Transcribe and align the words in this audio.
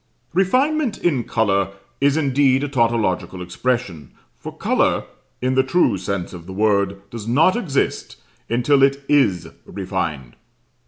"Refinement 0.33 0.97
in 0.97 1.23
colour" 1.25 1.73
is 1.99 2.17
indeed 2.17 2.63
a 2.63 2.67
tautological 2.67 3.39
expression, 3.39 4.13
for 4.35 4.51
colour, 4.57 5.03
in 5.43 5.53
the 5.53 5.61
true 5.61 5.95
sense 5.95 6.33
of 6.33 6.47
the 6.47 6.53
word, 6.53 7.07
does 7.11 7.27
not 7.27 7.55
exist 7.55 8.15
until 8.49 8.81
it 8.81 9.05
is 9.07 9.49
refined. 9.63 10.37